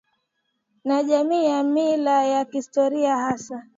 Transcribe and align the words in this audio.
na 0.83 1.03
jamii 1.03 1.45
ya 1.45 1.63
mila 1.63 2.25
ya 2.25 2.45
kihistoria 2.45 3.17
Hasa 3.17 3.67